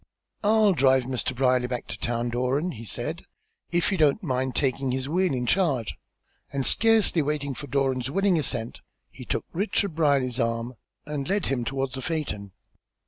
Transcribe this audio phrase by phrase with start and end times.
[0.43, 1.35] "I'll drive Mr.
[1.35, 3.21] Brierly back to town, Doran," he said,
[3.71, 5.95] "if you don't mind taking his wheel in charge;"
[6.51, 10.73] and scarcely waiting for Doran's willing assent, he took Richard Brierly's arm
[11.05, 12.51] and led him toward his phaeton.